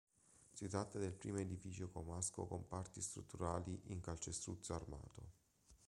[0.51, 5.31] Si tratta del primo edificio comasco con parti strutturali in calcestruzzo armato.